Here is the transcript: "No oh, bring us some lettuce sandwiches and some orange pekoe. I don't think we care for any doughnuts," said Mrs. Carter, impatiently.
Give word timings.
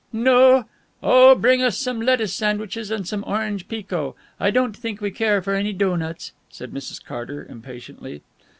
"No 0.11 0.65
oh, 1.03 1.35
bring 1.35 1.61
us 1.61 1.77
some 1.77 2.01
lettuce 2.01 2.33
sandwiches 2.33 2.89
and 2.89 3.07
some 3.07 3.23
orange 3.27 3.67
pekoe. 3.67 4.15
I 4.39 4.49
don't 4.49 4.75
think 4.75 4.99
we 4.99 5.11
care 5.11 5.43
for 5.43 5.53
any 5.53 5.73
doughnuts," 5.73 6.31
said 6.49 6.71
Mrs. 6.71 7.05
Carter, 7.05 7.45
impatiently. 7.47 8.23